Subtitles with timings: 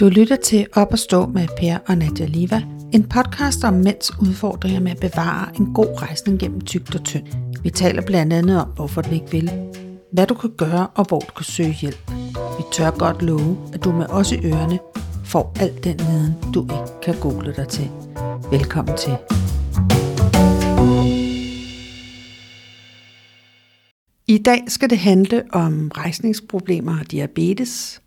[0.00, 2.62] Du lytter til Op og stå med Per og Nadia Liva,
[2.92, 7.26] en podcast om mænds udfordringer med at bevare en god rejsning gennem tykt og tynd.
[7.62, 9.50] Vi taler blandt andet om, hvorfor du ikke vil,
[10.12, 12.10] hvad du kan gøre og hvor du kan søge hjælp.
[12.34, 14.78] Vi tør godt love, at du med os i ørerne
[15.24, 17.90] får al den viden, du ikke kan google dig til.
[18.50, 19.16] Velkommen til.
[24.26, 27.99] I dag skal det handle om rejsningsproblemer og diabetes.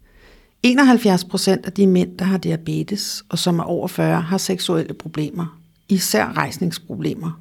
[0.63, 4.93] 71 procent af de mænd, der har diabetes og som er over 40, har seksuelle
[4.93, 5.59] problemer.
[5.89, 7.39] Især rejsningsproblemer.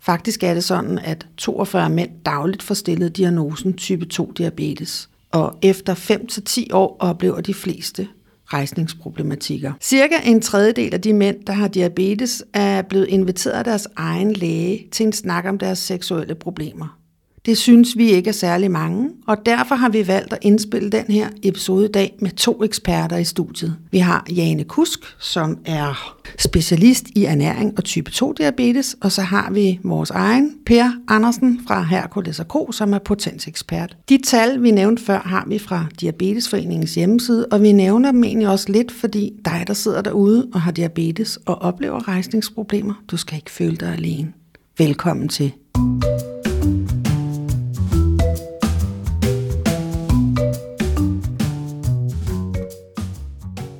[0.00, 5.08] Faktisk er det sådan, at 42 mænd dagligt får stillet diagnosen type 2 diabetes.
[5.32, 8.08] Og efter 5-10 år oplever de fleste
[8.44, 9.72] rejsningsproblematikker.
[9.80, 14.32] Cirka en tredjedel af de mænd, der har diabetes, er blevet inviteret af deres egen
[14.32, 16.98] læge til en snak om deres seksuelle problemer.
[17.46, 21.04] Det synes vi ikke er særlig mange, og derfor har vi valgt at indspille den
[21.08, 23.76] her episode i dag med to eksperter i studiet.
[23.90, 29.22] Vi har Jane Kusk, som er specialist i ernæring og type 2 diabetes, og så
[29.22, 33.96] har vi vores egen Per Andersen fra Hercules Co., som er potensekspert.
[34.08, 38.48] De tal, vi nævnte før, har vi fra Diabetesforeningens hjemmeside, og vi nævner dem egentlig
[38.48, 43.36] også lidt, fordi dig, der sidder derude og har diabetes og oplever rejsningsproblemer, du skal
[43.36, 44.32] ikke føle dig alene.
[44.78, 45.52] Velkommen til.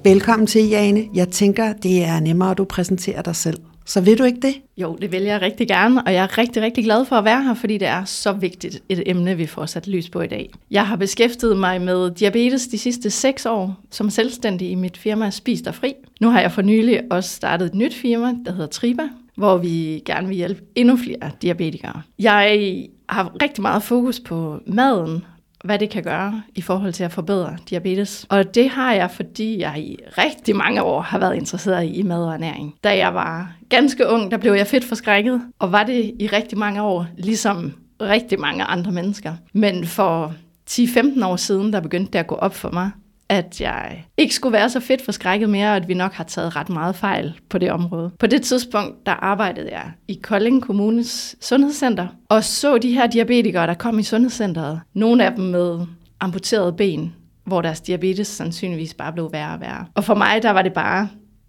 [0.04, 1.08] Velkommen til, Jane.
[1.14, 3.58] Jeg tænker, det er nemmere, at du præsenterer dig selv.
[3.84, 4.54] Så vil du ikke det?
[4.76, 7.42] Jo, det vil jeg rigtig gerne, og jeg er rigtig, rigtig glad for at være
[7.42, 10.50] her, fordi det er så vigtigt et emne, vi får sat lys på i dag.
[10.70, 15.30] Jeg har beskæftiget mig med diabetes de sidste seks år som selvstændig i mit firma
[15.30, 15.94] Spis dig fri.
[16.20, 19.04] Nu har jeg for nylig også startet et nyt firma, der hedder Triba,
[19.36, 22.02] hvor vi gerne vil hjælpe endnu flere diabetikere.
[22.18, 25.24] Jeg har rigtig meget fokus på maden
[25.64, 28.26] hvad det kan gøre i forhold til at forbedre diabetes.
[28.28, 32.24] Og det har jeg, fordi jeg i rigtig mange år har været interesseret i mad
[32.24, 32.74] og ernæring.
[32.84, 36.58] Da jeg var ganske ung, der blev jeg fedt forskrækket, og var det i rigtig
[36.58, 37.72] mange år, ligesom
[38.02, 39.32] rigtig mange andre mennesker.
[39.52, 40.34] Men for
[40.70, 42.90] 10-15 år siden, der begyndte det at gå op for mig,
[43.28, 46.24] at jeg ikke skulle være så fedt for skrækket mere, og at vi nok har
[46.24, 48.10] taget ret meget fejl på det område.
[48.18, 53.66] På det tidspunkt, der arbejdede jeg i Kolding Kommunes sundhedscenter, og så de her diabetikere,
[53.66, 54.80] der kom i sundhedscenteret.
[54.94, 55.80] Nogle af dem med
[56.20, 57.14] amputerede ben,
[57.44, 59.86] hvor deres diabetes sandsynligvis bare blev værre og værre.
[59.94, 61.08] Og for mig, der var det bare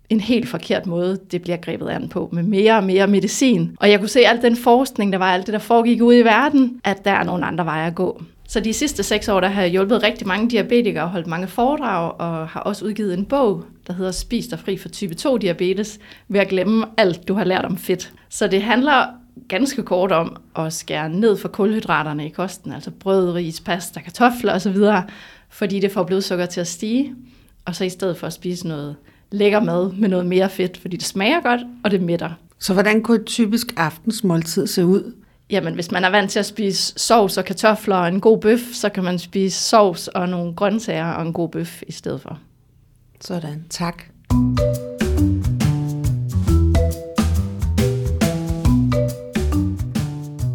[0.10, 3.76] en helt forkert måde, det bliver grebet an på, med mere og mere medicin.
[3.80, 6.24] Og jeg kunne se alt den forskning, der var, alt det, der foregik ude i
[6.24, 8.22] verden, at der er nogle andre veje at gå.
[8.56, 11.48] Så de sidste seks år, der har jeg hjulpet rigtig mange diabetikere og holdt mange
[11.48, 15.38] foredrag, og har også udgivet en bog, der hedder Spis dig fri for type 2
[15.38, 18.14] diabetes, ved at glemme alt, du har lært om fedt.
[18.30, 19.08] Så det handler
[19.48, 24.54] ganske kort om at skære ned for kulhydraterne i kosten, altså brød, ris, pasta, kartofler
[24.54, 24.78] osv.,
[25.50, 27.16] fordi det får blodsukker til at stige,
[27.66, 28.96] og så i stedet for at spise noget
[29.32, 32.30] lækker mad med noget mere fedt, fordi det smager godt, og det mætter.
[32.60, 35.14] Så hvordan kunne et typisk aftensmåltid se ud?
[35.50, 38.60] Jamen, hvis man er vant til at spise sovs og kartofler og en god bøf,
[38.74, 42.40] så kan man spise sovs og nogle grøntsager og en god bøf i stedet for.
[43.22, 44.04] Sådan, tak.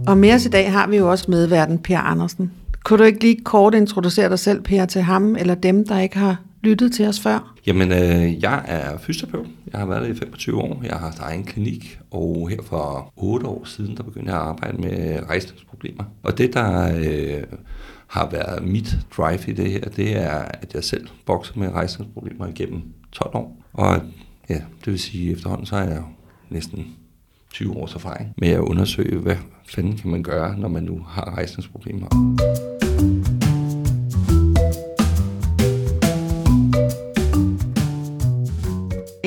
[0.07, 2.53] Og mere til dag har vi jo også medverden Per Andersen.
[2.85, 6.19] Kunne du ikke lige kort introducere dig selv, Per, til ham eller dem, der ikke
[6.19, 7.55] har lyttet til os før?
[7.67, 9.47] Jamen, øh, jeg er fysioterapeut.
[9.73, 10.81] Jeg har været det i 25 år.
[10.85, 14.47] Jeg har haft egen klinik, og her for 8 år siden, der begyndte jeg at
[14.47, 16.05] arbejde med rejsningsproblemer.
[16.23, 17.43] Og det, der øh,
[18.07, 22.47] har været mit drive i det her, det er, at jeg selv bokser med rejsningsproblemer
[22.47, 22.83] igennem
[23.13, 23.57] 12 år.
[23.73, 24.03] Og
[24.49, 26.03] ja, det vil sige, at efterhånden så er jeg
[26.51, 26.87] næsten
[27.51, 29.37] 20 års erfaring med at undersøge, hvad
[29.69, 32.07] fanden kan man gøre, når man nu har rejsningsproblemer.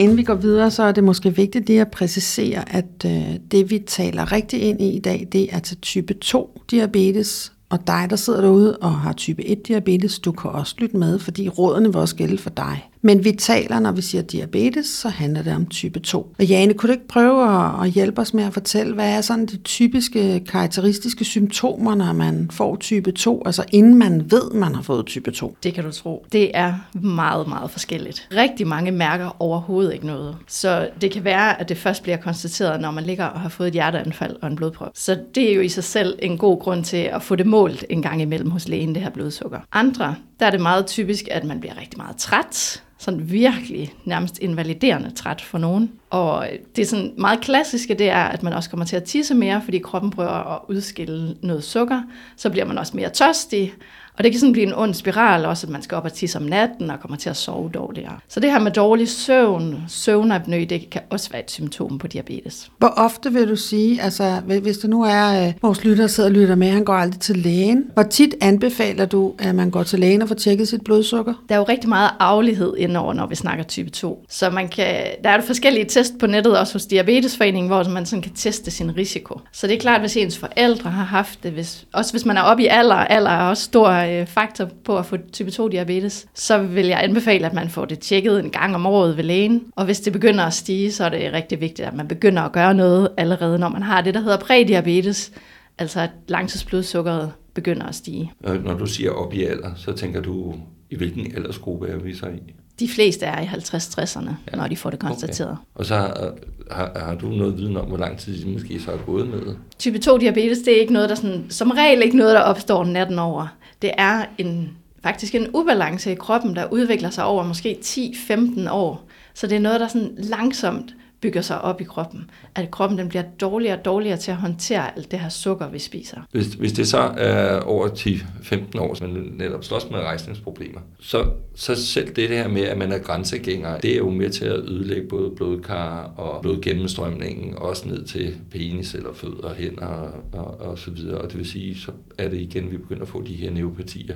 [0.03, 3.69] Inden vi går videre, så er det måske vigtigt lige at præcisere, at øh, det
[3.69, 8.07] vi taler rigtig ind i i dag, det er til type 2 diabetes, og dig,
[8.09, 11.87] der sidder derude og har type 1 diabetes, du kan også lytte med, fordi rådene
[11.87, 12.89] vil også gælde for dig.
[13.05, 16.33] Men vi taler, når vi siger diabetes, så handler det om type 2.
[16.39, 19.45] Og Jane, kunne du ikke prøve at hjælpe os med at fortælle, hvad er sådan
[19.45, 24.81] de typiske karakteristiske symptomer, når man får type 2, altså inden man ved, man har
[24.81, 25.57] fået type 2?
[25.63, 26.25] Det kan du tro.
[26.31, 28.27] Det er meget, meget forskelligt.
[28.35, 30.37] Rigtig mange mærker overhovedet ikke noget.
[30.47, 33.67] Så det kan være, at det først bliver konstateret, når man ligger og har fået
[33.67, 34.91] et hjerteanfald og en blodprøve.
[34.95, 37.85] Så det er jo i sig selv en god grund til at få det målt
[37.89, 39.59] en gang imellem hos lægen, det her blodsukker.
[39.71, 44.39] Andre, der er det meget typisk, at man bliver rigtig meget træt, sådan virkelig nærmest
[44.39, 45.91] invaliderende træt for nogen.
[46.09, 49.35] Og det er sådan meget klassiske, det er, at man også kommer til at tisse
[49.35, 52.01] mere, fordi kroppen prøver at udskille noget sukker.
[52.35, 53.73] Så bliver man også mere tørstig,
[54.17, 56.37] og det kan sådan blive en ond spiral også, at man skal op og tisse
[56.37, 58.17] om natten og kommer til at sove dårligere.
[58.27, 62.71] Så det her med dårlig søvn, søvnapnø, det kan også være et symptom på diabetes.
[62.77, 66.33] Hvor ofte vil du sige, altså hvis det nu er, øh, vores lytter sidder og
[66.33, 67.85] lytter med, han går aldrig til lægen.
[67.93, 71.33] Hvor tit anbefaler du, at man går til lægen og får tjekket sit blodsukker?
[71.49, 74.25] Der er jo rigtig meget aflighed indover, når vi snakker type 2.
[74.29, 78.05] Så man kan, der er jo forskellige test på nettet, også hos Diabetesforeningen, hvor man
[78.05, 79.39] sådan kan teste sin risiko.
[79.51, 82.41] Så det er klart, hvis ens forældre har haft det, hvis, også hvis man er
[82.41, 86.25] oppe i alder, alder er også stor øh, faktor på at få type 2 diabetes,
[86.33, 89.63] så vil jeg anbefale, at man får det tjekket en gang om året ved lægen.
[89.75, 92.51] Og hvis det begynder at stige, så er det rigtig vigtigt, at man begynder at
[92.51, 95.31] gøre noget allerede, når man har det, der hedder prædiabetes,
[95.77, 98.31] altså at langtidsblodsukkeret begynder at stige.
[98.63, 100.55] Når du siger op i alder, så tænker du,
[100.89, 102.53] i hvilken aldersgruppe er vi så i?
[102.79, 104.57] De fleste er i 50-60'erne, ja.
[104.57, 105.49] når de får det konstateret.
[105.51, 105.61] Okay.
[105.75, 106.33] Og så har,
[106.71, 109.55] har, har du noget viden om, hvor lang tid de måske så er gået med?
[109.79, 112.85] Type 2 diabetes, det er ikke noget, der sådan, som regel ikke noget, der opstår
[112.85, 113.47] natten over.
[113.83, 119.07] Det er en, faktisk en ubalance i kroppen, der udvikler sig over måske 10-15 år.
[119.33, 122.29] Så det er noget, der sådan langsomt bygger sig op i kroppen.
[122.55, 125.79] At kroppen den bliver dårligere og dårligere til at håndtere alt det her sukker, vi
[125.79, 126.17] spiser.
[126.31, 131.31] Hvis, hvis det så er over 10-15 år, som man netop slås med rejsningsproblemer, så,
[131.55, 134.59] så selv det her med, at man er grænsegænger, det er jo med til at
[134.59, 140.79] ødelægge både blodkar og blodgennemstrømningen, også ned til penis eller fødder, hænder og, og, og
[140.79, 141.17] så videre.
[141.17, 144.15] Og det vil sige, så er det igen, vi begynder at få de her neuropatier,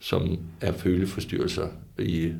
[0.00, 1.66] som er føleforstyrrelser
[1.98, 2.32] i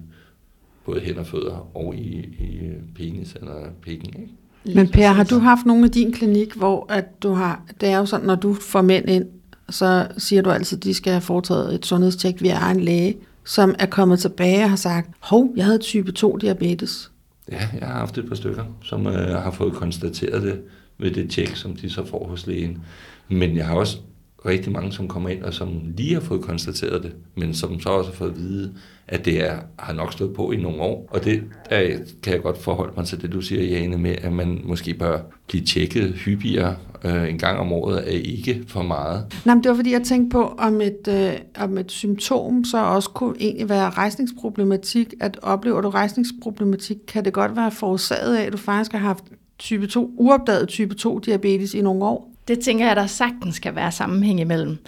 [0.87, 2.61] både hænder, fødder og i, i
[2.95, 4.09] penis eller pikken.
[4.21, 4.75] Ikke?
[4.75, 7.99] Men Per, har du haft nogle af din klinik, hvor at du har, det er
[7.99, 9.27] jo sådan, når du får mænd ind,
[9.71, 13.75] så siger du altid, at de skal have foretaget et sundhedstjek via en læge, som
[13.79, 17.11] er kommet tilbage og har sagt, hov, jeg havde type 2 diabetes.
[17.53, 20.61] Ja, jeg har haft et par stykker, som øh, har fået konstateret det
[20.99, 22.83] ved det tjek, som de så får hos lægen.
[23.29, 23.99] Men jeg har også
[24.47, 27.89] rigtig mange, som kommer ind, og som lige har fået konstateret det, men som så
[27.89, 28.75] også har fået at vide,
[29.09, 31.09] at det er, har nok stået på i nogle år.
[31.11, 34.33] Og det der kan jeg godt forholde mig til det, du siger, Jane, med, at
[34.33, 35.19] man måske bør
[35.49, 39.35] blive tjekket hyppigere øh, en gang om året, er ikke for meget.
[39.45, 42.79] Nej, men det var fordi, jeg tænkte på, om et, øh, om et symptom så
[42.79, 45.15] også kunne egentlig være rejsningsproblematik.
[45.21, 49.25] At oplever du rejsningsproblematik, kan det godt være forårsaget af, at du faktisk har haft
[49.59, 52.36] type 2, uopdaget type 2 diabetes i nogle år?
[52.49, 54.79] Det tænker jeg, der sagtens skal være sammenhæng imellem.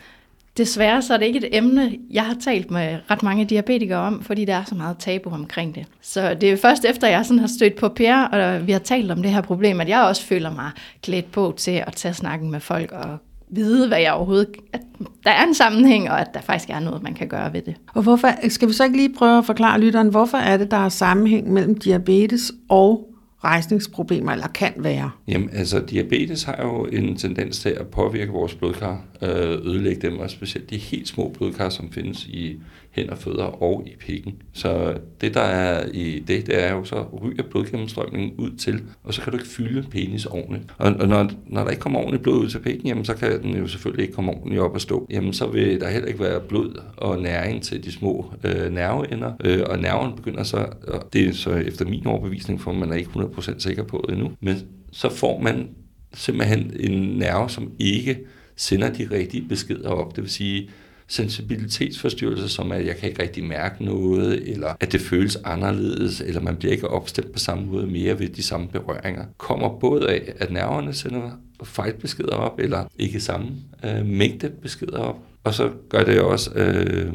[0.57, 4.23] Desværre så er det ikke et emne, jeg har talt med ret mange diabetikere om,
[4.23, 5.87] fordi der er så meget tabu omkring det.
[6.01, 9.11] Så det er først efter, jeg sådan har stødt på Per, og vi har talt
[9.11, 10.71] om det her problem, at jeg også føler mig
[11.03, 13.19] klædt på til at tage snakken med folk og
[13.49, 14.49] vide, hvad jeg overhovedet...
[14.73, 14.81] At
[15.25, 17.75] der er en sammenhæng, og at der faktisk er noget, man kan gøre ved det.
[17.95, 20.77] Og hvorfor, skal vi så ikke lige prøve at forklare lytteren, hvorfor er det, der
[20.77, 23.11] er sammenhæng mellem diabetes og
[23.45, 25.11] rejsningsproblemer, eller kan være?
[25.29, 30.19] Jamen, altså, diabetes har jo en tendens til at påvirke vores blodkar, øh, ødelægge dem,
[30.19, 34.35] og specielt de helt små blodkar, som findes i hænder, fødder og i pikken.
[34.53, 39.15] Så det, der er i det, det er jo så ryger blodgennemstrømningen ud til, og
[39.15, 40.65] så kan du ikke fylde penis ordentligt.
[40.79, 43.43] Og, og når, når der ikke kommer ordentligt blod ud til pikken, jamen, så kan
[43.43, 45.07] den jo selvfølgelig ikke komme ordentligt op og stå.
[45.11, 49.33] Jamen, så vil der heller ikke være blod og næring til de små øh, nerveender,
[49.45, 52.97] øh, og nerven begynder så, og det er så efter min overbevisning, for man er
[52.97, 54.57] ikke 100% 100% sikker på det endnu, men
[54.93, 55.69] så får man
[56.15, 58.19] simpelthen en nerve, som ikke
[58.57, 60.17] sender de rigtige beskeder op.
[60.17, 60.71] Det vil sige,
[61.09, 66.41] sensibilitetsforstyrrelser, som at jeg kan ikke rigtig mærke noget, eller at det føles anderledes, eller
[66.41, 70.33] man bliver ikke opstemt på samme måde mere ved de samme berøringer, kommer både af,
[70.39, 71.31] at nerverne sender
[71.65, 73.49] fejlbeskeder op, eller ikke samme
[73.85, 77.13] øh, mængde beskeder op, og så gør det også, øh,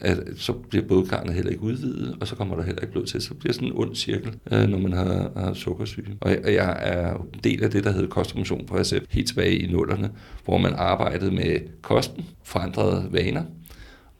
[0.00, 3.20] at så bliver blodkarrene heller ikke udvidet, og så kommer der heller ikke blod til.
[3.20, 6.16] Så bliver sådan en ond cirkel, øh, når man har, har sukkersyge.
[6.20, 9.56] Og, og jeg er en del af det, der hedder kostkommission på SF, helt tilbage
[9.58, 10.10] i nullerne,
[10.44, 13.44] hvor man arbejdede med kosten, forandrede vaner,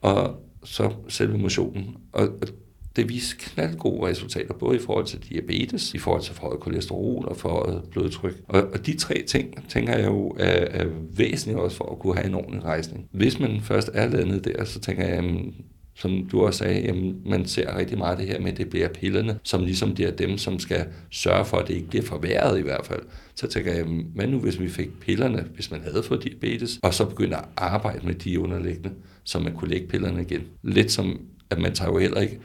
[0.02, 1.96] og så selve motionen.
[2.12, 2.48] Og, og
[2.96, 7.36] det viste knaldgode resultater, både i forhold til diabetes, i forhold til forhøjet kolesterol og
[7.36, 8.34] forhøjet blodtryk.
[8.48, 10.86] Og, og de tre ting, tænker jeg jo, er, er
[11.16, 13.08] væsentlige også for at kunne have en ordentlig rejsning.
[13.12, 15.54] Hvis man først er landet der, så tænker jeg, jamen,
[15.94, 18.88] som du også sagde, jamen, man ser rigtig meget det her med, at det bliver
[18.88, 22.58] pillerne, som ligesom det er dem, som skal sørge for, at det ikke bliver forværret
[22.58, 23.02] i hvert fald.
[23.34, 23.84] Så tænker jeg,
[24.14, 27.44] hvad nu hvis vi fik pillerne, hvis man havde fået diabetes, og så begynder at
[27.56, 28.90] arbejde med de underliggende,
[29.24, 30.42] så man kunne lægge pillerne igen.
[30.62, 32.38] Lidt som, at man tager jo heller ikke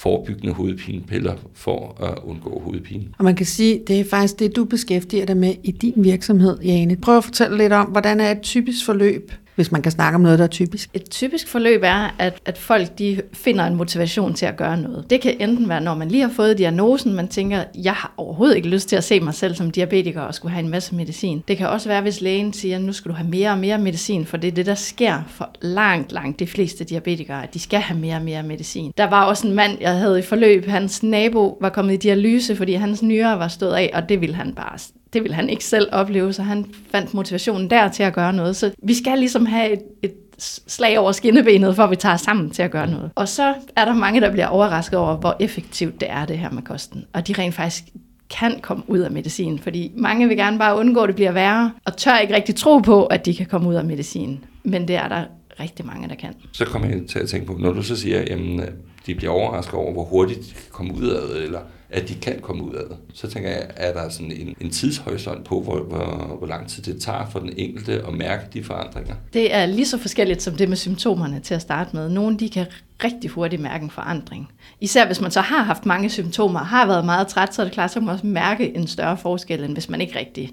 [0.00, 3.04] forebyggende hovedpinepiller for at undgå hovedpine.
[3.18, 6.58] Og man kan sige, det er faktisk det, du beskæftiger dig med i din virksomhed,
[6.62, 6.96] Jane.
[6.96, 10.20] Prøv at fortælle lidt om, hvordan er et typisk forløb hvis man kan snakke om
[10.20, 10.90] noget, der er typisk?
[10.94, 15.10] Et typisk forløb er, at, at folk de finder en motivation til at gøre noget.
[15.10, 18.56] Det kan enten være, når man lige har fået diagnosen, man tænker, jeg har overhovedet
[18.56, 21.42] ikke lyst til at se mig selv som diabetiker og skulle have en masse medicin.
[21.48, 24.26] Det kan også være, hvis lægen siger, nu skal du have mere og mere medicin,
[24.26, 27.80] for det er det, der sker for langt, langt de fleste diabetikere, at de skal
[27.80, 28.92] have mere og mere medicin.
[28.96, 32.56] Der var også en mand, jeg havde i forløb, hans nabo var kommet i dialyse,
[32.56, 34.78] fordi hans nyre var stået af, og det ville han bare
[35.12, 38.56] det ville han ikke selv opleve, så han fandt motivationen der til at gøre noget.
[38.56, 40.14] Så vi skal ligesom have et, et
[40.66, 43.10] slag over skinnebenet, for at vi tager sammen til at gøre noget.
[43.14, 46.50] Og så er der mange, der bliver overrasket over, hvor effektivt det er, det her
[46.50, 47.04] med kosten.
[47.12, 47.84] Og de rent faktisk
[48.30, 51.72] kan komme ud af medicin, fordi mange vil gerne bare undgå, at det bliver værre,
[51.84, 54.44] og tør ikke rigtig tro på, at de kan komme ud af medicin.
[54.64, 55.24] Men det er der
[55.60, 56.34] rigtig mange, der kan.
[56.52, 58.60] Så kommer jeg til at tænke på, når du så siger, at øh,
[59.06, 61.60] de bliver overrasket over, hvor hurtigt de kan komme ud af det, eller
[61.92, 62.96] at de kan komme ud af det.
[63.14, 66.82] Så tænker jeg, er der sådan en, en tidshorisont på, hvor, hvor, hvor lang tid
[66.82, 69.14] det tager for den enkelte at mærke de forandringer?
[69.32, 72.08] Det er lige så forskelligt som det med symptomerne til at starte med.
[72.08, 72.66] Nogle de kan
[73.04, 74.48] rigtig hurtigt mærke en forandring.
[74.80, 77.72] Især hvis man så har haft mange symptomer, har været meget træt, så er det
[77.72, 80.50] klart, så kan man også mærke en større forskel, end hvis man ikke rigtig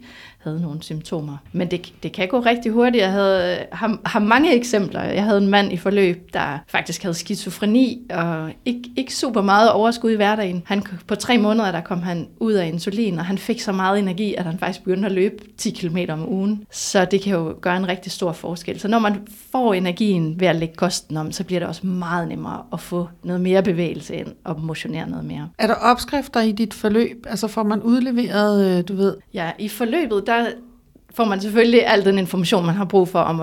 [0.47, 1.37] havde nogle symptomer.
[1.51, 3.01] Men det, det kan gå rigtig hurtigt.
[3.01, 5.03] Jeg havde, har, har mange eksempler.
[5.03, 9.71] Jeg havde en mand i forløb, der faktisk havde skizofreni og ikke, ikke super meget
[9.71, 10.63] overskud i hverdagen.
[10.65, 13.99] Han, på tre måneder, der kom han ud af insulin, og han fik så meget
[13.99, 16.63] energi, at han faktisk begyndte at løbe 10 km om ugen.
[16.71, 18.79] Så det kan jo gøre en rigtig stor forskel.
[18.79, 22.27] Så når man får energien ved at lægge kosten om, så bliver det også meget
[22.27, 25.49] nemmere at få noget mere bevægelse ind og motionere noget mere.
[25.57, 27.25] Er der opskrifter i dit forløb?
[27.29, 29.15] Altså får man udleveret, øh, du ved?
[29.33, 30.36] Ja, i forløbet, der
[31.15, 33.41] får man selvfølgelig al den information, man har brug for om,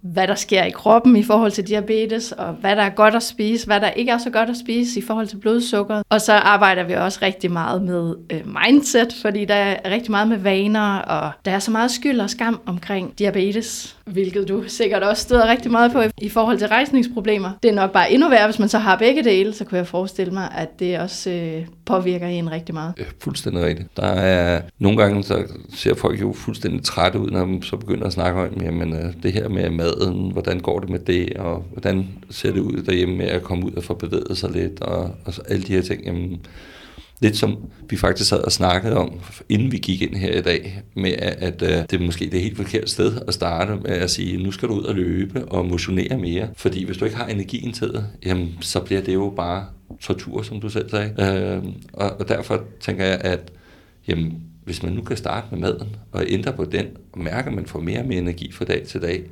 [0.00, 3.22] hvad der sker i kroppen i forhold til diabetes, og hvad der er godt at
[3.22, 6.02] spise, hvad der ikke er så godt at spise i forhold til blodsukker.
[6.08, 10.28] Og så arbejder vi også rigtig meget med øh, mindset, fordi der er rigtig meget
[10.28, 15.02] med vaner, og der er så meget skyld og skam omkring diabetes, hvilket du sikkert
[15.02, 17.50] også støder rigtig meget på i forhold til rejsningsproblemer.
[17.62, 19.86] Det er nok bare endnu værre, hvis man så har begge dele, så kunne jeg
[19.86, 22.92] forestille mig, at det også øh, påvirker en rigtig meget.
[22.98, 23.96] Ja, fuldstændig rigtigt.
[23.96, 25.42] Der er nogle gange, så
[25.74, 29.12] ser folk jo fuldstændig trætte ud, når man så begynder at snakke om, jamen øh,
[29.22, 33.16] det her med maden, hvordan går det med det, og hvordan ser det ud derhjemme
[33.16, 35.82] med at komme ud og få bevæget sig lidt, og, og så alle de her
[35.82, 36.04] ting.
[36.04, 36.40] Jamen,
[37.20, 37.56] lidt som
[37.90, 41.32] vi faktisk sad og snakkede om, inden vi gik ind her i dag, med at,
[41.32, 44.52] at, at det er måske det helt forkerte sted at starte med at sige, nu
[44.52, 46.48] skal du ud og løbe og motionere mere.
[46.56, 49.66] Fordi hvis du ikke har energien til det, jamen, så bliver det jo bare
[50.00, 51.14] tortur, som du selv sagde.
[51.20, 53.52] Øh, og, og derfor tænker jeg, at
[54.08, 57.56] jamen, hvis man nu kan starte med maden og ændre på den, og mærker, at
[57.56, 59.22] man får mere og mere energi fra dag til dag,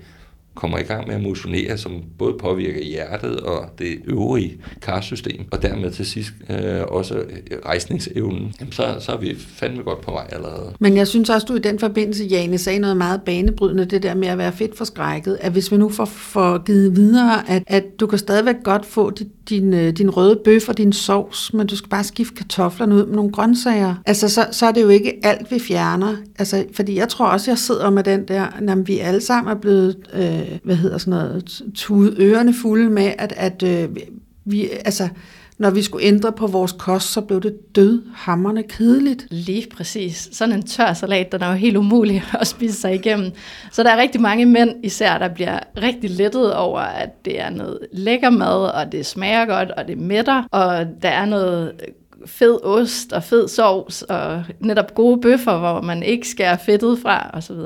[0.55, 5.63] kommer i gang med at motionere, som både påvirker hjertet og det øvrige karsystem, og
[5.63, 10.11] dermed til sidst øh, også øh, rejsningsevnen, jamen så, så er vi fandme godt på
[10.11, 10.73] vej allerede.
[10.81, 14.15] Men jeg synes også, du i den forbindelse, Jane, sagde noget meget banebrydende, det der
[14.15, 17.85] med at være fedt forskrækket, at hvis vi nu får, får givet videre, at, at
[18.01, 21.67] du kan stadigvæk godt få dit, din, øh, din røde bøf og din sovs, men
[21.67, 23.95] du skal bare skifte kartoflerne ud med nogle grøntsager.
[24.07, 26.17] Altså, så, så er det jo ikke alt, vi fjerner.
[26.39, 29.61] Altså, fordi jeg tror også, jeg sidder med den der, når vi alle sammen er
[29.61, 33.97] blevet, øh, Øh, hvad hedder sådan noget, tude ørerne fulde med, at, at øh,
[34.45, 35.09] vi, altså,
[35.61, 39.27] når vi skulle ændre på vores kost, så blev det død hammerne kedeligt.
[39.31, 40.29] Lige præcis.
[40.33, 43.33] Sådan en tør salat, den er jo helt umulig at spise sig igennem.
[43.73, 47.51] Så der er rigtig mange mænd især, der bliver rigtig lettet over, at det er
[47.51, 51.73] noget lækker mad, og det smager godt, og det mætter, og der er noget
[52.27, 57.31] fed ost og fed sovs, og netop gode bøffer, hvor man ikke skærer fedtet fra,
[57.33, 57.57] osv.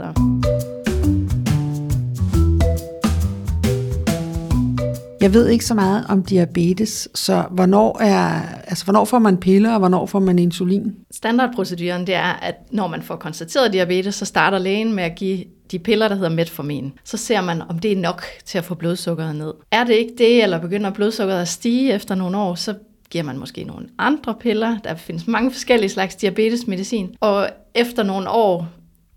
[5.24, 9.72] Jeg ved ikke så meget om diabetes, så hvornår, er, altså, hvornår får man piller,
[9.72, 10.94] og hvornår får man insulin?
[11.10, 15.44] Standardproceduren det er, at når man får konstateret diabetes, så starter lægen med at give
[15.70, 16.92] de piller, der hedder metformin.
[17.04, 19.52] Så ser man, om det er nok til at få blodsukkeret ned.
[19.70, 22.74] Er det ikke det, eller begynder blodsukkeret at stige efter nogle år, så
[23.10, 24.78] giver man måske nogle andre piller.
[24.78, 27.14] Der findes mange forskellige slags diabetesmedicin.
[27.20, 28.68] Og efter nogle år,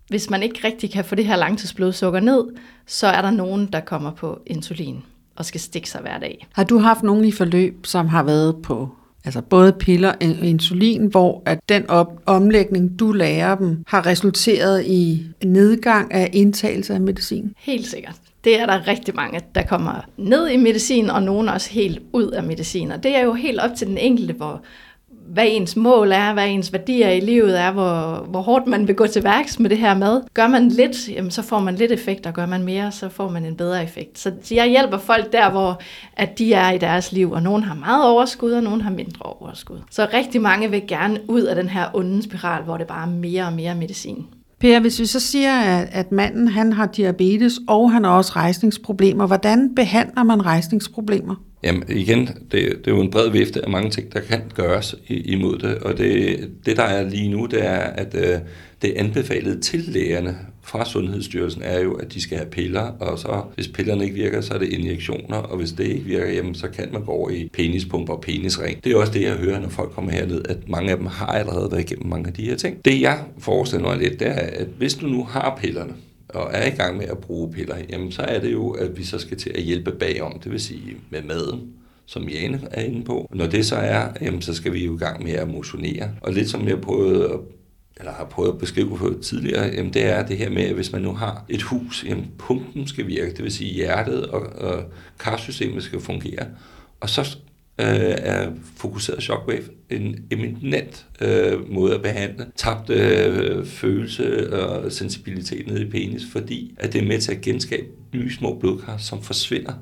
[0.08, 2.44] hvis man ikke rigtig kan få det her langtidsblodsukker ned,
[2.86, 5.02] så er der nogen, der kommer på insulin
[5.38, 6.46] og skal stikke sig hver dag.
[6.52, 8.88] Har du haft nogen i forløb, som har været på
[9.24, 14.84] altså både piller og insulin, hvor at den op- omlægning, du lærer dem, har resulteret
[14.86, 17.52] i nedgang af indtagelse af medicin?
[17.58, 18.14] Helt sikkert.
[18.44, 22.30] Det er der rigtig mange, der kommer ned i medicin, og nogen også helt ud
[22.30, 22.92] af medicin.
[22.92, 24.62] Og det er jo helt op til den enkelte, hvor,
[25.32, 28.96] hvad ens mål er, hvad ens værdier i livet er, hvor, hvor hårdt man vil
[28.96, 30.20] gå til værks med det her med.
[30.34, 33.30] Gør man lidt, jamen, så får man lidt effekt, og gør man mere, så får
[33.30, 34.18] man en bedre effekt.
[34.18, 35.80] Så jeg hjælper folk der, hvor
[36.16, 39.22] at de er i deres liv, og nogen har meget overskud, og nogen har mindre
[39.22, 39.78] overskud.
[39.90, 43.10] Så rigtig mange vil gerne ud af den her onde spiral, hvor det bare er
[43.10, 44.26] mere og mere medicin.
[44.60, 48.32] Per, hvis vi så siger, at, at manden han har diabetes, og han har også
[48.36, 51.34] rejsningsproblemer, hvordan behandler man rejsningsproblemer?
[51.62, 54.94] Jamen igen, det, det er jo en bred vifte af mange ting, der kan gøres
[55.08, 58.38] imod det, og det, det der er lige nu, det er, at øh,
[58.82, 63.42] det anbefalede til lægerne fra Sundhedsstyrelsen er jo, at de skal have piller, og så
[63.54, 66.68] hvis pillerne ikke virker, så er det injektioner, og hvis det ikke virker, jamen, så
[66.68, 68.84] kan man gå over i penispumper og penisring.
[68.84, 71.26] Det er også det, jeg hører, når folk kommer herned, at mange af dem har
[71.26, 72.84] allerede været igennem mange af de her ting.
[72.84, 75.92] Det jeg forestiller mig lidt, det er, at hvis du nu har pillerne,
[76.28, 79.04] og er i gang med at bruge piller, jamen så er det jo, at vi
[79.04, 81.72] så skal til at hjælpe bagom, det vil sige med maden,
[82.06, 83.30] som Jane er inde på.
[83.34, 86.10] Når det så er, jamen, så skal vi jo i gang med at motionere.
[86.20, 87.40] Og lidt som jeg prøvede at
[88.00, 90.92] eller har prøvet at beskrive på tidligere, jamen det er det her med, at hvis
[90.92, 94.82] man nu har et hus, jamen pumpen skal virke, det vil sige hjertet og, og
[95.18, 96.46] karsystemet skal fungere,
[97.00, 97.38] og så
[97.78, 105.66] øh, er fokuseret shockwave en eminent øh, måde at behandle tabt øh, følelse og sensibilitet
[105.66, 109.22] nede i penis, fordi at det er med til at genskabe nye små blodkar, som
[109.22, 109.72] forsvinder,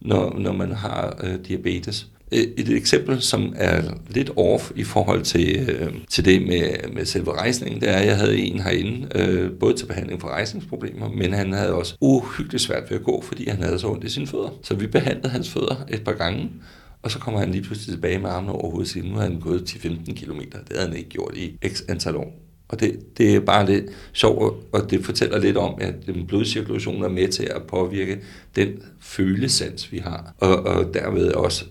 [0.00, 2.06] når, når man har øh, diabetes.
[2.32, 7.04] Øh, et eksempel, som er lidt off i forhold til, øh, til det med, med
[7.04, 11.08] selve rejsningen, det er, at jeg havde en herinde, øh, både til behandling for rejsningsproblemer,
[11.08, 14.10] men han havde også uhyggeligt svært ved at gå, fordi han havde så ondt i
[14.10, 14.58] sine fødder.
[14.62, 16.50] Så vi behandlede hans fødder et par gange,
[17.06, 19.22] og så kommer han lige pludselig tilbage med armene over hovedet, og siger, nu har
[19.22, 20.40] han gået 10-15 km.
[20.40, 22.38] Det havde han ikke gjort i x antal år.
[22.68, 27.04] Og det, det er bare lidt sjovt, og det fortæller lidt om, at den blodcirkulation
[27.04, 28.18] er med til at påvirke
[28.56, 28.68] den
[29.00, 30.34] følesans, vi har.
[30.38, 31.64] Og, og derved også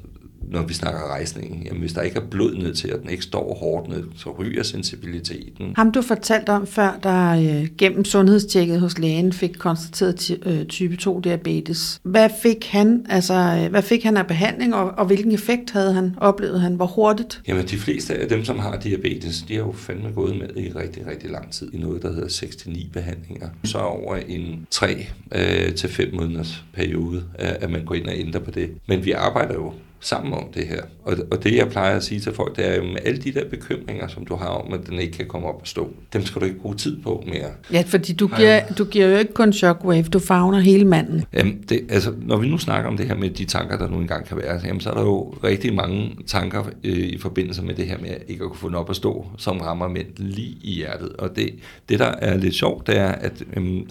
[0.51, 3.23] når vi snakker rejsning, jamen hvis der ikke er blod ned til, og den ikke
[3.23, 5.73] står hårdt ned, så ryger sensibiliteten.
[5.75, 10.95] Ham du fortalte om før, der øh, gennem sundhedstjekket hos lægen fik konstateret øh, type
[10.95, 11.99] 2 diabetes.
[12.03, 15.93] Hvad fik han, altså, øh, hvad fik han af behandling, og, og hvilken effekt havde
[15.93, 16.75] han, oplevede han?
[16.75, 17.41] Hvor hurtigt?
[17.47, 20.71] Jamen de fleste af dem, som har diabetes, de har jo fandme gået med i
[20.71, 23.49] rigtig, rigtig lang tid i noget, der hedder 6-9 behandlinger.
[23.63, 28.41] Så over en 3 øh, til 5 måneders periode, at man går ind og ændrer
[28.41, 28.69] på det.
[28.87, 30.81] Men vi arbejder jo sammen om det her.
[31.03, 33.49] Og, og det, jeg plejer at sige til folk, det er med alle de der
[33.49, 36.41] bekymringer, som du har om, at den ikke kan komme op og stå, dem skal
[36.41, 37.49] du ikke bruge tid på mere.
[37.71, 41.23] Ja, fordi du giver, du giver jo ikke kun shockwave, du fagner hele manden.
[41.33, 43.97] Jamen, det, altså, når vi nu snakker om det her med de tanker, der nu
[43.97, 47.73] engang kan være, jamen, så er der jo rigtig mange tanker øh, i forbindelse med
[47.73, 50.57] det her med ikke at kunne få den op at stå, som rammer mænd lige
[50.61, 51.09] i hjertet.
[51.09, 51.55] Og det,
[51.89, 53.81] det der er lidt sjovt, det er, at øh,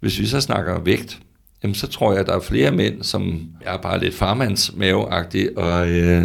[0.00, 1.20] hvis vi så snakker vægt,
[1.64, 5.88] jamen så tror jeg, at der er flere mænd, som er bare lidt farmandsmaveagtige, og,
[5.88, 6.24] øh,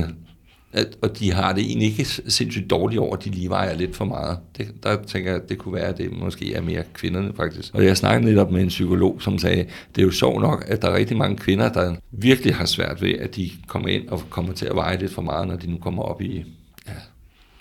[0.74, 3.96] at, og de har det egentlig ikke sindssygt dårligt over, at de lige vejer lidt
[3.96, 4.38] for meget.
[4.58, 7.76] Det, der tænker jeg, at det kunne være, at det måske er mere kvinderne faktisk.
[7.76, 10.66] Og jeg snakkede lidt op med en psykolog, som sagde, det er jo sjovt nok,
[10.68, 14.08] at der er rigtig mange kvinder, der virkelig har svært ved, at de kommer ind
[14.08, 16.46] og kommer til at veje lidt for meget, når de nu kommer op i
[16.88, 16.94] ja,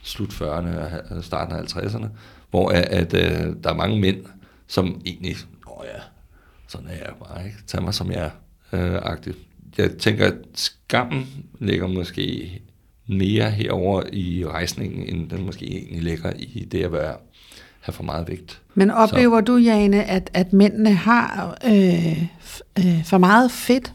[0.02, 2.06] slut 40'erne og starten af 50'erne,
[2.50, 4.24] hvor at, at, at øh, der er mange mænd,
[4.66, 5.36] som egentlig,
[5.66, 6.00] åh ja,
[6.68, 7.58] sådan er jeg bare, ikke?
[7.66, 8.30] Tag mig som jeg
[8.72, 9.38] er, øh, agtigt.
[9.78, 11.26] Jeg tænker, at skammen
[11.58, 12.52] ligger måske
[13.06, 17.16] mere herover i rejsningen, end den måske egentlig ligger i det at være
[17.80, 18.60] have for meget vægt.
[18.74, 19.44] Men oplever Så.
[19.44, 22.22] du, Jane, at, at mændene har øh,
[22.78, 23.92] øh, for meget fedt,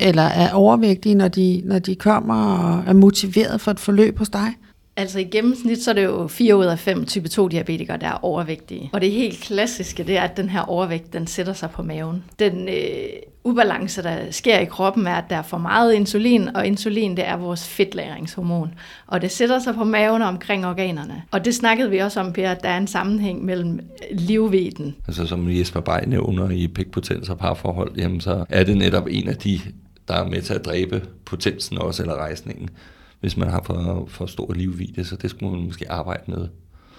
[0.00, 4.28] eller er overvægtige, når de, når de kommer og er motiveret for et forløb hos
[4.28, 4.48] dig?
[4.96, 8.24] Altså i gennemsnit, så er det jo 4 ud af 5 type 2-diabetikere, der er
[8.24, 8.90] overvægtige.
[8.92, 12.24] Og det helt klassiske, det er, at den her overvægt, den sætter sig på maven.
[12.38, 13.08] Den øh,
[13.44, 17.28] ubalance, der sker i kroppen, er, at der er for meget insulin, og insulin, det
[17.28, 18.74] er vores fedtlæringshormon.
[19.06, 21.22] Og det sætter sig på maven og omkring organerne.
[21.30, 24.96] Og det snakkede vi også om, Per, at der er en sammenhæng mellem øh, livveden.
[25.08, 29.28] Altså som Jesper Bay nævner i pigpotens og parforhold, jamen så er det netop en
[29.28, 29.60] af de,
[30.08, 32.68] der er med til at dræbe potensen også, eller rejsningen
[33.22, 36.48] hvis man har for, for stor livvidde, så det skulle man måske arbejde med.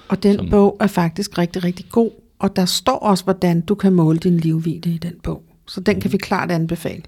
[0.08, 3.76] Og den som, bog er faktisk rigtig, rigtig god, og der står også, hvordan du
[3.76, 5.44] kan måle din livvidde i den bog.
[5.68, 6.02] Så den mm.
[6.02, 7.04] kan vi klart anbefale.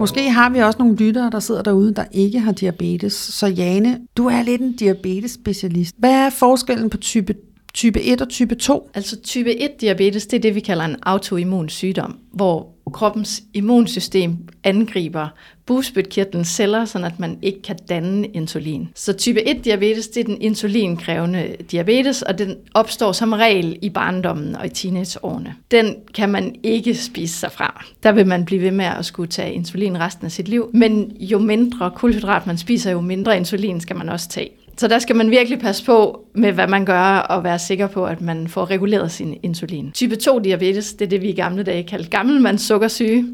[0.00, 3.12] Måske har vi også nogle lyttere, der sidder derude, der ikke har diabetes.
[3.12, 5.94] Så Jane, du er lidt en diabetes-specialist.
[5.98, 7.34] Hvad er forskellen på type
[7.76, 8.90] type 1 og type 2?
[8.94, 14.36] Altså type 1 diabetes, det er det, vi kalder en autoimmun sygdom, hvor kroppens immunsystem
[14.64, 15.28] angriber
[15.66, 18.88] bugspytkirtlens celler, så at man ikke kan danne insulin.
[18.94, 23.90] Så type 1 diabetes, det er den insulinkrævende diabetes, og den opstår som regel i
[23.90, 25.54] barndommen og i teenageårene.
[25.70, 27.84] Den kan man ikke spise sig fra.
[28.02, 31.16] Der vil man blive ved med at skulle tage insulin resten af sit liv, men
[31.20, 34.50] jo mindre kulhydrat man spiser, jo mindre insulin skal man også tage.
[34.78, 38.06] Så der skal man virkelig passe på med, hvad man gør, og være sikker på,
[38.06, 39.92] at man får reguleret sin insulin.
[39.92, 43.26] Type 2 diabetes, det er det, vi i gamle dage kaldte gammelmands sukkersyge.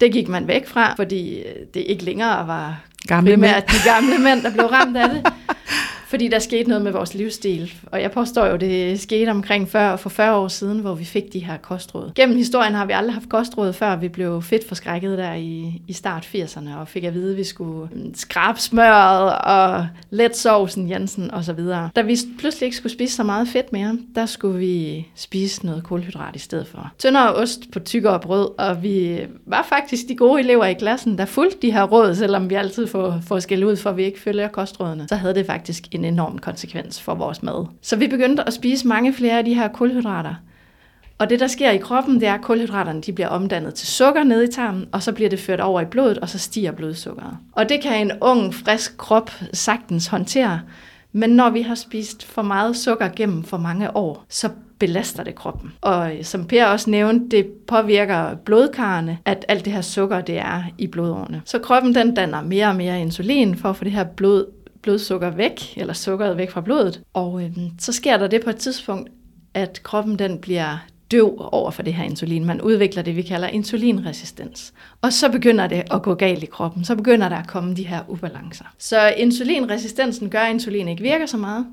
[0.00, 1.42] Det gik man væk fra, fordi
[1.74, 5.26] det ikke længere var Gamle primært de gamle mænd, der blev ramt af det.
[6.08, 7.72] Fordi der skete noget med vores livsstil.
[7.86, 11.32] Og jeg påstår jo, det skete omkring 40, for 40 år siden, hvor vi fik
[11.32, 12.12] de her kostråd.
[12.14, 15.92] Gennem historien har vi aldrig haft kostråd, før vi blev fedt forskrækket der i, i
[15.92, 20.90] start 80'erne, og fik at vide, at vi skulle mm, skrabe smøret og let sovsen,
[20.90, 21.90] Jensen og så videre.
[21.96, 25.84] Da vi pludselig ikke skulle spise så meget fedt mere, der skulle vi spise noget
[25.84, 26.92] kulhydrat i stedet for.
[26.98, 31.24] Tyndere ost på tykkere brød, og vi var faktisk de gode elever i klassen, der
[31.24, 34.20] fulgte de her råd, selvom vi altid får, får skæld ud for, at vi ikke
[34.20, 35.08] følger kostrådene.
[35.08, 37.66] Så havde det faktisk en enorm konsekvens for vores mad.
[37.82, 40.34] Så vi begyndte at spise mange flere af de her kulhydrater.
[41.18, 44.24] Og det, der sker i kroppen, det er, at kulhydraterne de bliver omdannet til sukker
[44.24, 47.36] nede i tarmen, og så bliver det ført over i blodet, og så stiger blodsukkeret.
[47.52, 50.60] Og det kan en ung, frisk krop sagtens håndtere.
[51.12, 55.34] Men når vi har spist for meget sukker gennem for mange år, så belaster det
[55.34, 55.72] kroppen.
[55.80, 60.38] Og øh, som Per også nævnte, det påvirker blodkarrene, at alt det her sukker, det
[60.38, 61.42] er i blodårene.
[61.44, 64.46] Så kroppen den danner mere og mere insulin for at få det her blod
[64.88, 67.02] blodsukker væk, eller sukkeret væk fra blodet.
[67.14, 69.10] Og øh, så sker der det på et tidspunkt,
[69.54, 70.78] at kroppen den bliver
[71.10, 72.44] døv over for det her insulin.
[72.44, 74.72] Man udvikler det, vi kalder insulinresistens.
[75.02, 76.84] Og så begynder det at gå galt i kroppen.
[76.84, 78.64] Så begynder der at komme de her ubalancer.
[78.78, 81.66] Så insulinresistensen gør, at insulin ikke virker så meget.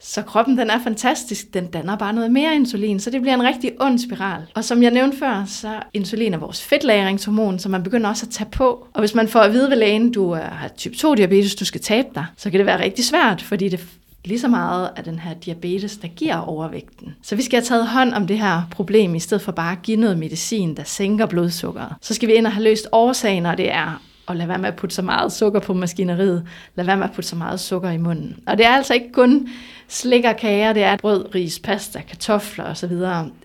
[0.00, 3.42] Så kroppen den er fantastisk, den danner bare noget mere insulin, så det bliver en
[3.42, 4.42] rigtig ond spiral.
[4.54, 8.32] Og som jeg nævnte før, så insulin er vores fedtlæringshormon, så man begynder også at
[8.32, 8.88] tage på.
[8.94, 11.80] Og hvis man får at vide ved lægen, du har type 2 diabetes, du skal
[11.80, 13.86] tabe dig, så kan det være rigtig svært, fordi det
[14.24, 17.14] lige så meget af den her diabetes, der giver overvægten.
[17.22, 19.82] Så vi skal have taget hånd om det her problem, i stedet for bare at
[19.82, 21.92] give noget medicin, der sænker blodsukkeret.
[22.00, 24.68] Så skal vi ind og have løst årsagen, og det er og lad være med
[24.68, 26.46] at putte så meget sukker på maskineriet.
[26.74, 28.36] Lad være med at putte så meget sukker i munden.
[28.46, 29.48] Og det er altså ikke kun
[29.88, 32.92] slik og kager, det er brød, ris, pasta, kartofler osv.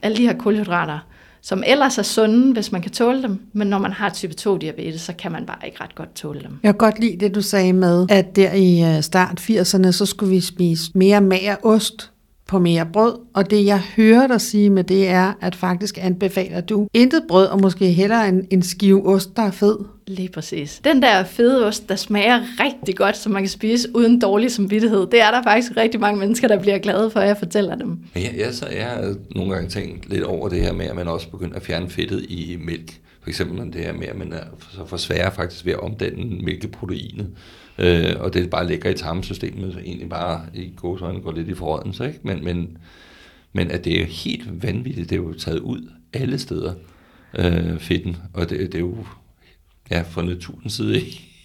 [0.02, 1.00] Alle de her kulhydrater,
[1.41, 5.02] som ellers er sunde, hvis man kan tåle dem, men når man har type 2-diabetes,
[5.02, 6.60] så kan man bare ikke ret godt tåle dem.
[6.63, 10.06] Jeg kan godt lide det, du sagde med, at der i øh, start 80'erne, så
[10.06, 12.12] skulle vi spise mere mager ost
[12.48, 16.62] på mere brød, og det jeg hører dig sige med det er, at faktisk anbefaler
[16.62, 19.78] du intet brød, og måske hellere en, en skive ost, der er fed.
[20.12, 20.82] Lige præcis.
[20.84, 25.08] Den der fede ost, der smager rigtig godt, som man kan spise uden dårlig samvittighed,
[25.12, 28.00] det er der faktisk rigtig mange mennesker, der bliver glade for, at jeg fortæller dem.
[28.15, 31.08] Ja, jeg, så, jeg har nogle gange tænkt lidt over det her med, at man
[31.08, 33.00] også begynder at fjerne fedtet i mælk.
[33.21, 37.28] For eksempel det her med, at man er så forsværer faktisk ved at omdanne mælkeproteinet.
[37.80, 41.56] Øh, og det bare ligger i tarmsystemet, så egentlig bare i gåsøjne går lidt i
[41.93, 42.19] så ikke?
[42.24, 42.78] Men, men,
[43.54, 46.74] men at det er helt vanvittigt, det er jo taget ud alle steder,
[47.38, 48.97] øh, fedten, og det, det er jo
[49.91, 51.01] ja, fra naturens side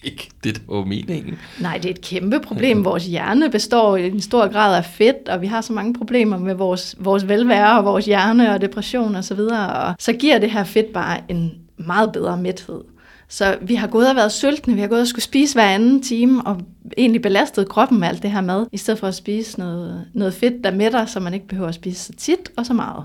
[0.06, 1.38] ikke det, der var meningen.
[1.60, 2.84] Nej, det er et kæmpe problem.
[2.84, 6.38] Vores hjerne består i en stor grad af fedt, og vi har så mange problemer
[6.38, 10.12] med vores, vores velvære og vores hjerne og depression osv., og, så videre, og så
[10.12, 12.80] giver det her fedt bare en meget bedre mæthed.
[13.28, 16.02] Så vi har gået og været sultne, vi har gået og skulle spise hver anden
[16.02, 16.60] time, og
[16.98, 20.34] egentlig belastet kroppen med alt det her mad, i stedet for at spise noget, noget
[20.34, 23.04] fedt, der mætter, så man ikke behøver at spise så tit og så meget.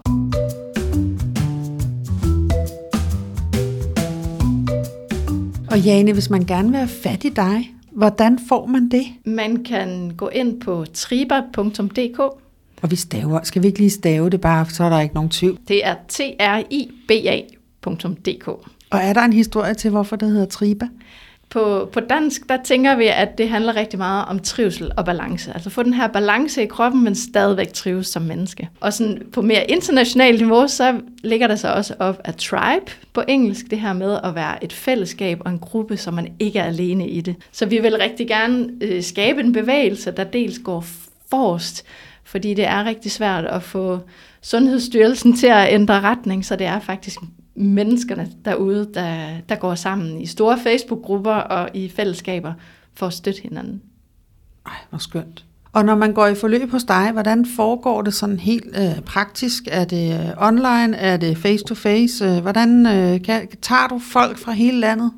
[5.71, 9.05] Og Jane, hvis man gerne vil have fat i dig, hvordan får man det?
[9.25, 12.19] Man kan gå ind på triba.dk.
[12.81, 15.29] Og vi staver, skal vi ikke lige stave det bare, så er der ikke nogen
[15.29, 15.57] tvivl?
[15.67, 18.47] Det er t r i b a.dk.
[18.89, 20.87] Og er der en historie til, hvorfor det hedder Triba?
[21.51, 25.53] På, på dansk, der tænker vi, at det handler rigtig meget om trivsel og balance.
[25.53, 28.69] Altså få den her balance i kroppen, men stadigvæk trives som menneske.
[28.79, 33.23] Og sådan på mere internationalt niveau, så ligger der så også op af tribe på
[33.27, 36.63] engelsk, det her med at være et fællesskab og en gruppe, så man ikke er
[36.63, 37.35] alene i det.
[37.51, 40.85] Så vi vil rigtig gerne øh, skabe en bevægelse, der dels går
[41.29, 41.85] forrest,
[42.23, 43.99] fordi det er rigtig svært at få
[44.41, 47.19] Sundhedsstyrelsen til at ændre retning, så det er faktisk
[47.61, 52.53] menneskerne derude, der, der går sammen i store Facebook-grupper og i fællesskaber
[52.93, 53.81] for at støtte hinanden.
[54.65, 55.45] Ej, hvor skønt.
[55.73, 59.63] Og når man går i forløb hos dig, hvordan foregår det sådan helt øh, praktisk?
[59.71, 60.97] Er det øh, online?
[60.97, 62.25] Er det face-to-face?
[62.25, 65.11] Øh, hvordan øh, kan, tager du folk fra hele landet?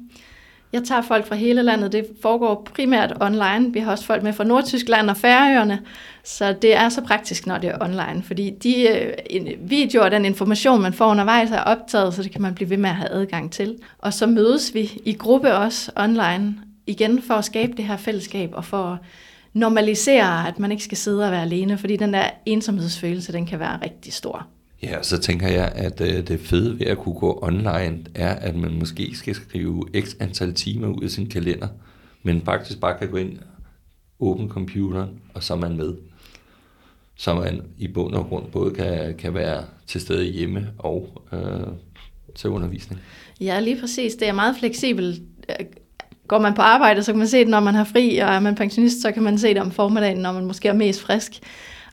[0.73, 1.91] Jeg tager folk fra hele landet.
[1.91, 3.73] Det foregår primært online.
[3.73, 5.79] Vi har også folk med fra Nordtyskland og Færøerne.
[6.23, 8.23] Så det er så praktisk, når det er online.
[8.23, 12.41] Fordi de øh, videoer og den information, man får undervejs, er optaget, så det kan
[12.41, 13.77] man blive ved med at have adgang til.
[13.97, 16.55] Og så mødes vi i gruppe også online
[16.87, 18.97] igen for at skabe det her fællesskab og for at
[19.53, 23.59] normalisere, at man ikke skal sidde og være alene, fordi den der ensomhedsfølelse, den kan
[23.59, 24.47] være rigtig stor.
[24.83, 28.55] Ja, så tænker jeg, at øh, det fede ved at kunne gå online, er, at
[28.55, 31.67] man måske skal skrive x antal timer ud i sin kalender,
[32.23, 33.39] men faktisk bare kan gå ind,
[34.19, 35.93] åbne computeren, og så er man med.
[37.15, 41.67] Så man i bund og grund både kan, kan være til stede hjemme og, øh,
[42.35, 43.01] til undervisning.
[43.41, 44.15] Ja, lige præcis.
[44.15, 45.21] Det er meget fleksibelt.
[46.27, 48.39] Går man på arbejde, så kan man se det, når man har fri, og er
[48.39, 51.41] man pensionist, så kan man se det om formiddagen, når man måske er mest frisk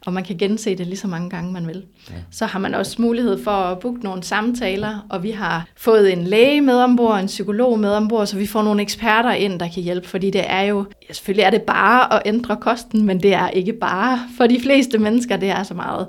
[0.07, 1.85] og man kan gense det lige så mange gange, man vil.
[2.11, 2.15] Ja.
[2.31, 6.25] Så har man også mulighed for at booke nogle samtaler, og vi har fået en
[6.25, 9.83] læge med ombord, en psykolog med ombord, så vi får nogle eksperter ind, der kan
[9.83, 13.35] hjælpe, fordi det er jo, ja, selvfølgelig er det bare at ændre kosten, men det
[13.35, 16.07] er ikke bare for de fleste mennesker, det er så meget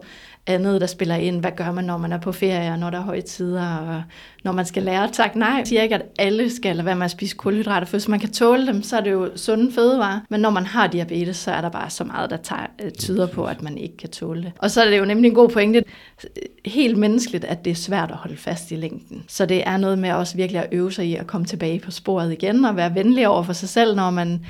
[0.48, 1.40] andet, der spiller ind.
[1.40, 4.04] Hvad gør man, når man er på ferie, og når der er højtider, og
[4.44, 5.50] når man skal lære at takke nej.
[5.50, 8.20] Jeg siger ikke, at alle skal lade være med at spise kulhydrater, for hvis man
[8.20, 10.20] kan tåle dem, så er det jo sunde fødevarer.
[10.30, 13.28] Men når man har diabetes, så er der bare så meget, der tager, øh, tyder
[13.28, 14.52] på, at man ikke kan tåle det.
[14.58, 15.84] Og så er det jo nemlig en god pointe,
[16.66, 19.24] helt menneskeligt, at det er svært at holde fast i længden.
[19.28, 21.92] Så det er noget med også virkelig at øve sig i at komme tilbage på
[21.92, 24.46] sporet igen, og være venlig over for sig selv, når man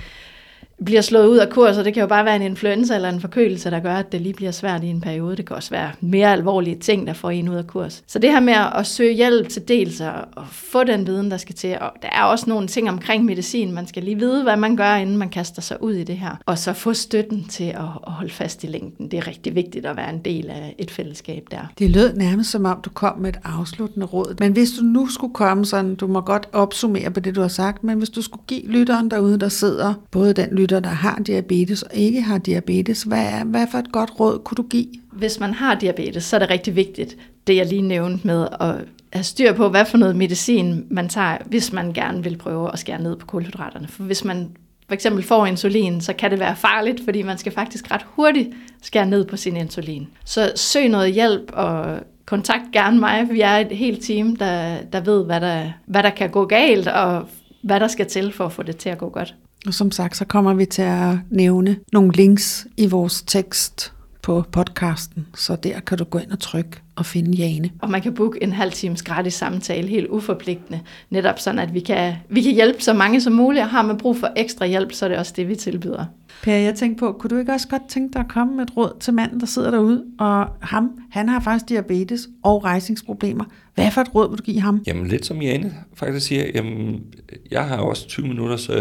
[0.86, 3.22] bliver slået ud af kurs, og det kan jo bare være en influenza eller en
[3.22, 5.36] forkølelse, der gør, at det lige bliver svært i en periode.
[5.36, 8.04] Det kan også være mere alvorlige ting, der får en ud af kurs.
[8.08, 11.56] Så det her med at søge hjælp til dels og, få den viden, der skal
[11.56, 14.76] til, og der er også nogle ting omkring medicin, man skal lige vide, hvad man
[14.76, 16.38] gør, inden man kaster sig ud i det her.
[16.46, 19.12] Og så få støtten til at, at holde fast i længden.
[19.12, 21.72] Det er rigtig vigtigt at være en del af et fællesskab der.
[21.80, 24.36] Det lød nærmest som om, du kom med et afsluttende råd.
[24.40, 27.48] Men hvis du nu skulle komme sådan, du må godt opsummere på det, du har
[27.48, 31.20] sagt, men hvis du skulle give lytteren derude, der sidder, både den lytter, der har
[31.28, 34.88] diabetes og ikke har diabetes, hvad, er, hvad for et godt råd kunne du give?
[35.12, 38.76] Hvis man har diabetes, så er det rigtig vigtigt, det jeg lige nævnte med at
[39.14, 42.80] have styr på, hvad for noget medicin man tager, hvis man gerne vil prøve at
[42.80, 43.88] skære ned på kulhydraterne.
[43.88, 44.50] For hvis man
[44.88, 48.50] for eksempel får insulin, så kan det være farligt, fordi man skal faktisk ret hurtigt
[48.82, 50.08] skære ned på sin insulin.
[50.26, 53.28] Så søg noget hjælp og kontakt gerne mig.
[53.32, 56.88] Vi er et helt team, der, der ved, hvad der, hvad der kan gå galt,
[56.88, 57.28] og
[57.62, 59.36] hvad der skal til for at få det til at gå godt.
[59.68, 64.44] Og som sagt, så kommer vi til at nævne nogle links i vores tekst på
[64.52, 67.70] podcasten, så der kan du gå ind og trykke og finde Jane.
[67.82, 70.80] Og man kan booke en halv times gratis samtale, helt uforpligtende,
[71.10, 73.98] netop sådan, at vi kan, vi kan hjælpe så mange som muligt, og har man
[73.98, 76.06] brug for ekstra hjælp, så er det også det, vi tilbyder.
[76.44, 78.78] Per, jeg tænkte på, kunne du ikke også godt tænke dig at komme med et
[78.78, 83.46] råd til manden, der sidder derude, og ham, han har faktisk diabetes og rejsningsproblemer.
[83.76, 84.84] Hvad for et råd vil du give ham?
[84.88, 87.04] Jamen lidt som Jane faktisk siger, jamen,
[87.52, 88.78] jeg har også 20 minutters uh,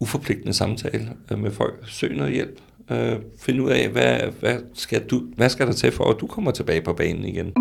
[0.00, 1.74] uforpligtende samtale uh, med folk.
[1.88, 2.60] Søg noget hjælp
[2.92, 6.26] øh, finde ud af, hvad, hvad, skal du, hvad skal der til for, at du
[6.26, 7.52] kommer tilbage på banen igen.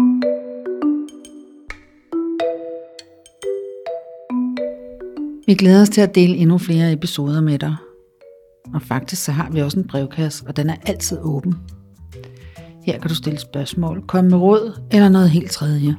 [5.48, 7.76] Vi glæder os til at dele endnu flere episoder med dig.
[8.74, 11.56] Og faktisk så har vi også en brevkasse, og den er altid åben.
[12.86, 15.96] Her kan du stille spørgsmål, komme med råd eller noget helt tredje.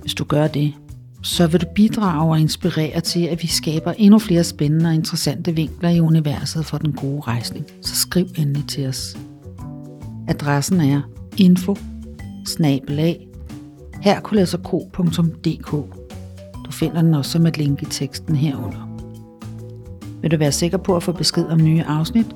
[0.00, 0.74] Hvis du gør det,
[1.22, 5.54] så vil du bidrage og inspirere til, at vi skaber endnu flere spændende og interessante
[5.54, 7.66] vinkler i universet for den gode rejsning.
[7.82, 9.16] Så skriv endelig til os.
[10.28, 11.00] Adressen er
[11.36, 11.76] info
[16.64, 18.88] Du finder den også som et link i teksten herunder.
[20.22, 22.26] Vil du være sikker på at få besked om nye afsnit?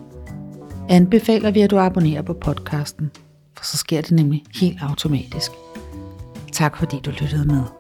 [0.88, 3.10] Anbefaler vi, at du abonnerer på podcasten,
[3.56, 5.50] for så sker det nemlig helt automatisk.
[6.52, 7.75] Tak fordi du lyttede med.